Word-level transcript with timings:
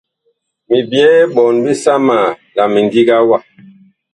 Mi 0.69 0.77
byɛɛ 0.89 1.19
ɓɔɔn 1.33 1.55
bisama 1.65 2.17
la 2.55 2.63
mindiga 2.73 3.15
wa. 3.29 3.37